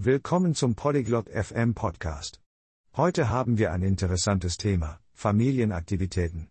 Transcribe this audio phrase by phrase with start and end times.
[0.00, 2.40] Willkommen zum Polyglot FM Podcast.
[2.96, 6.50] Heute haben wir ein interessantes Thema, Familienaktivitäten.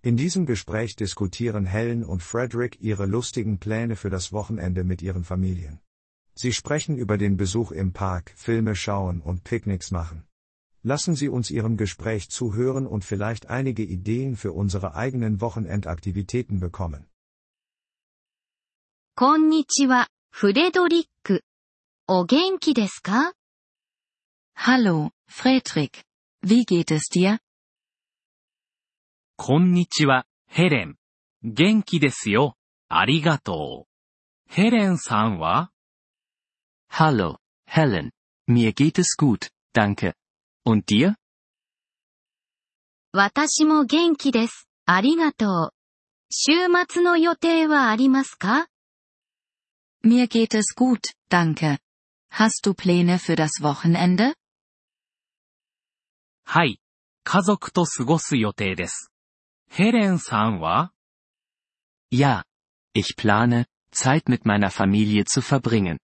[0.00, 5.24] In diesem Gespräch diskutieren Helen und Frederick ihre lustigen Pläne für das Wochenende mit ihren
[5.24, 5.80] Familien.
[6.34, 10.24] Sie sprechen über den Besuch im Park, Filme schauen und Picknicks machen.
[10.82, 17.06] Lassen Sie uns Ihrem Gespräch zuhören und vielleicht einige Ideen für unsere eigenen Wochenendaktivitäten bekommen.
[19.14, 21.42] こんにちは、フレドリック。
[22.08, 23.32] お元気ですか
[24.56, 26.04] Hallo, Fredrik.
[26.40, 27.40] Wie geht es dir?
[29.36, 30.94] こんにちは、ヘレン。
[31.42, 32.54] 元気ですよ。
[32.88, 34.52] ありがとう。
[34.52, 35.72] ヘレンさんは
[36.88, 38.10] Hallo, Helen.
[38.48, 40.14] Mir geht es gut, danke.
[40.64, 41.16] Und dir?
[43.12, 44.68] 私も元気です。
[44.84, 45.74] ありがとう。
[46.30, 46.52] 週
[46.88, 48.68] 末の予定はありますか
[50.04, 51.80] Mir geht es gut, danke.
[52.35, 54.33] Hast du Pläne für das Wochenende?
[56.45, 56.79] はい。
[57.23, 59.11] 家族と過ごす予定です。
[59.69, 60.91] ヘレンさんは
[62.11, 62.43] Ja.
[62.93, 65.99] Ich plane, Zeit mit meiner Familie zu verbringen.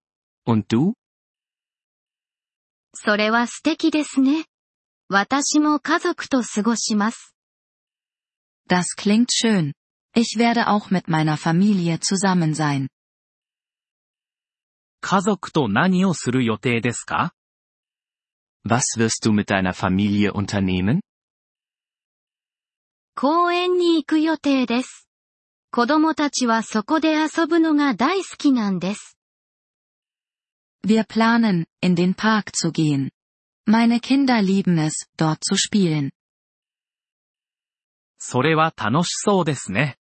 [0.45, 0.93] Und du?
[2.93, 4.45] それは素敵ですね。
[5.09, 7.35] 私も家族と過ごします。
[8.69, 9.73] Das klingt schön.
[10.15, 12.87] Ich werde auch mit meiner Familie zusammen sein.
[15.04, 17.34] 家族と何をする予定ですか
[18.64, 21.00] Was wirst du mit deiner Familie unternehmen?
[23.16, 25.08] 公園に行く予定です。
[25.72, 29.18] 子供たちはそこで遊ぶのが大好きなんです。
[30.86, 33.10] Wir planen, in den Park zu gehen.
[33.68, 36.10] Meine Kinder lieben es, dort zu spielen.
[38.18, 39.96] それは楽しそうですね。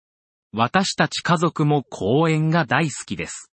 [0.52, 3.52] 私たち家族も公園が大好きです。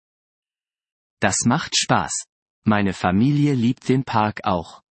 [1.19, 2.25] Das macht Spaß.
[2.65, 4.83] Meine Familie liebt den Park auch.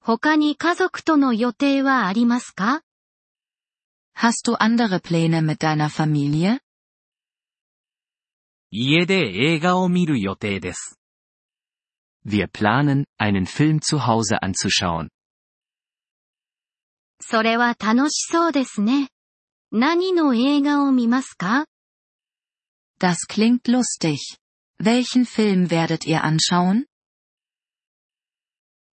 [0.00, 2.82] 他に家族との予定はありますか
[4.14, 6.60] Hast du andere Pläne mit deiner Familie?
[8.70, 10.98] 家で映画を見る予定です。
[12.26, 15.08] Wir planen, einen Film zu Hause anzuschauen.
[17.20, 19.08] それは楽しそうですね。
[19.72, 21.64] 何の映画を見ますか
[22.98, 24.38] Das klingt lustig.
[24.78, 26.86] Welchen Film werdet ihr anschauen?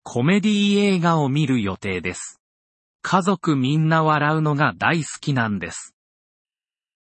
[0.02, 2.40] コメディ映画を見る予定です。
[3.02, 5.94] 家族みんな笑うのが大好きなんです。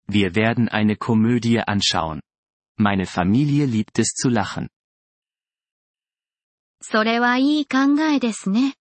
[0.08, 2.20] Wir werden eine Komödie anschauen.
[2.76, 4.68] Meine Familie liebt es zu lachen.
[6.80, 8.74] それはいい考えですね。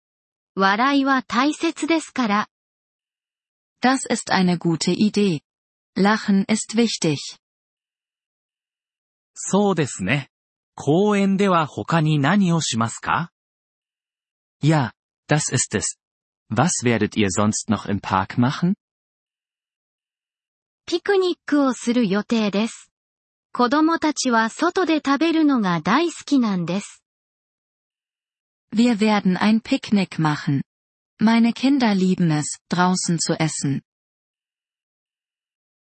[0.55, 2.49] 笑いは大切ですから。
[3.81, 5.41] Das ist eine gute Idee.
[5.95, 7.17] Lachen ist wichtig.
[9.34, 10.30] そうですね。
[10.76, 13.30] 公園では他に何をしますか
[14.62, 14.92] Ja,
[15.28, 15.98] das ist es.
[16.50, 18.74] Was werdet ihr sonst noch im Park machen?
[20.86, 22.90] ピクニックをする予定です。
[23.52, 27.02] 子供たちは外で食べるのが大好きなんです。
[28.74, 30.62] Wir werden ein Picknick machen.
[31.20, 33.82] Meine Kinder lieben es, draußen zu essen.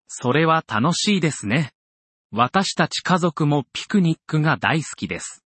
[0.06, 1.72] それは楽しいですね。
[2.34, 5.44] 私たち家族もピクニックが大好きです。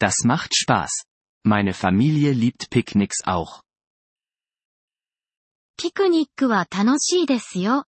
[0.00, 0.88] Das macht Spaß.
[1.44, 3.60] Meine Familie liebt Picknicks auch.
[5.76, 7.84] ピクニックは楽しいですよ。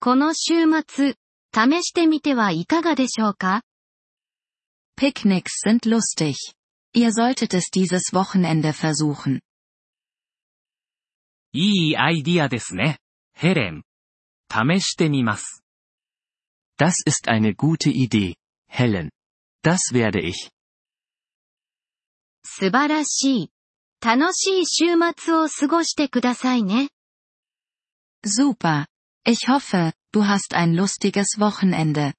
[0.00, 1.16] この週末、
[1.54, 3.62] 試してみてはいかがでしょうか
[4.98, 6.34] Picknicks sind lustig.
[6.94, 9.40] Ihr solltet es dieses Wochenende versuchen.
[11.52, 13.00] いいアイディアですね。
[13.34, 13.82] ヘレン。
[14.50, 15.61] 試してみます。
[16.77, 18.35] Das ist eine gute Idee,
[18.67, 19.09] Helen.
[19.63, 20.49] Das werde ich.
[22.43, 23.51] 素晴らしい。
[23.99, 26.89] 楽しい週末を過ごしてくださいね。
[28.25, 28.85] Super.
[29.25, 32.13] Ich hoffe, du hast ein lustiges Wochenende.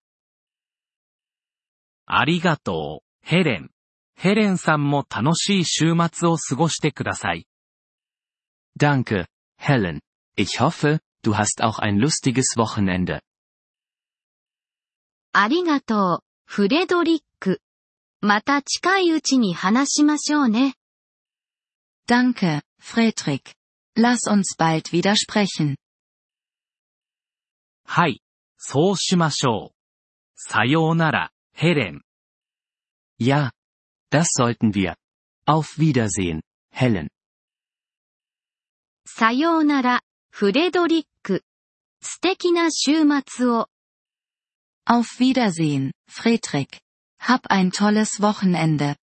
[2.07, 3.71] ありがとう、ヘレン。
[4.17, 7.47] ヘレンさんも楽しい週末を過ごしてください。
[8.79, 9.27] Danke,
[9.61, 10.01] Helen.
[10.37, 13.21] Ich hoffe, du hast auch ein lustiges Wochenende.
[15.34, 17.60] ありがとう、フレドリック。
[18.22, 20.76] また近いうちに話しましょうね。
[22.08, 23.56] Danke, Fredrik.
[23.98, 25.76] Lass uns bald wieder sprechen.
[27.86, 28.22] はい。
[28.58, 29.76] そうしましょう。
[30.36, 32.02] さようなら、ヘレン。
[33.20, 33.52] Ja.
[34.12, 34.96] Das sollten wir.
[35.48, 36.42] Auf Wiedersehen,
[36.72, 37.08] Helen.
[39.08, 41.44] さようなら、フレドリック。
[42.02, 43.70] 素敵な週末を。
[44.86, 46.82] Auf Wiedersehen, Fredrik.
[47.18, 48.98] Hab ein tolles Wochenende.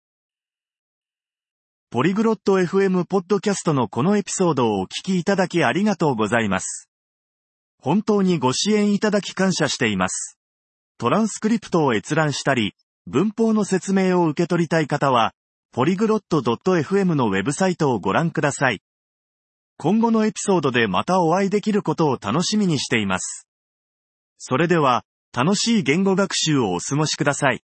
[1.89, 6.89] ポリグロット FM ポッドキャストのこのエピソードをお聞きいただきありがとうございます。
[7.81, 10.37] 本当にご支援いただき感謝しています。
[10.97, 12.75] トランスクリプトを閲覧したり、
[13.07, 15.33] 文法の説明を受け取りたい方は、
[15.71, 18.81] ポリグロット .fm のウェブサイトをご覧ください。
[19.77, 23.47] 今後のエピソードでまたお会いできることを楽しみにしています。
[24.37, 27.61] それでは、楽しい言語学習をお過ごしください。